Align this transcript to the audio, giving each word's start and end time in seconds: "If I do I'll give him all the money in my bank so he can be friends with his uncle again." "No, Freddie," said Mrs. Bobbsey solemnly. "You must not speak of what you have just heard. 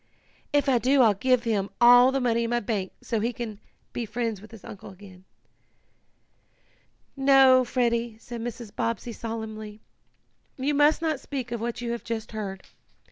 "If 0.51 0.67
I 0.67 0.79
do 0.79 1.03
I'll 1.03 1.13
give 1.13 1.43
him 1.43 1.69
all 1.79 2.11
the 2.11 2.19
money 2.19 2.45
in 2.45 2.49
my 2.49 2.59
bank 2.59 2.91
so 3.03 3.19
he 3.19 3.31
can 3.31 3.59
be 3.93 4.03
friends 4.07 4.41
with 4.41 4.49
his 4.49 4.63
uncle 4.63 4.89
again." 4.89 5.25
"No, 7.15 7.63
Freddie," 7.63 8.17
said 8.17 8.41
Mrs. 8.41 8.75
Bobbsey 8.75 9.11
solemnly. 9.11 9.79
"You 10.57 10.73
must 10.73 11.03
not 11.03 11.19
speak 11.19 11.51
of 11.51 11.61
what 11.61 11.81
you 11.81 11.91
have 11.91 12.03
just 12.03 12.31
heard. 12.31 12.63